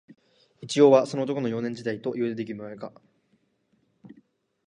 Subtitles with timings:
[0.61, 2.91] 一葉は、その男の、幼年時代、とでも言うべきであろうか